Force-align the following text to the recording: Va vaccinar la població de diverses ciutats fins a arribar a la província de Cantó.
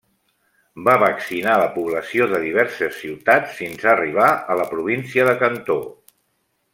Va 0.87 0.93
vaccinar 1.03 1.57
la 1.63 1.67
població 1.75 2.27
de 2.33 2.39
diverses 2.45 2.97
ciutats 3.03 3.53
fins 3.61 3.85
a 3.89 3.95
arribar 3.95 4.31
a 4.55 4.59
la 4.63 4.67
província 4.75 5.29
de 5.33 5.37
Cantó. 5.47 5.77